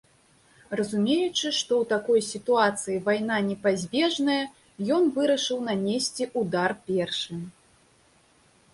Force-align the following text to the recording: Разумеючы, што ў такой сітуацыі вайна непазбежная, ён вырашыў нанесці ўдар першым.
Разумеючы, 0.77 1.51
што 1.57 1.71
ў 1.81 1.85
такой 1.91 2.19
сітуацыі 2.29 3.03
вайна 3.11 3.37
непазбежная, 3.51 4.41
ён 4.99 5.03
вырашыў 5.21 5.63
нанесці 5.71 6.23
ўдар 6.43 6.71
першым. 6.93 7.39